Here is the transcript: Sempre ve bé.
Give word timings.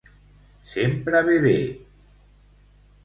Sempre 0.71 1.21
ve 1.27 1.37
bé. 1.45 1.55